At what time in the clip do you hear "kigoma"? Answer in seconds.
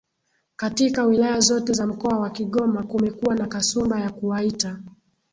2.29-2.83